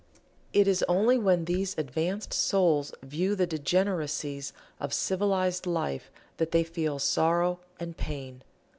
[0.51, 6.63] It is only when these advanced souls view the degeneracies of "civilized" life that they
[6.63, 8.41] feel sorrow and pain.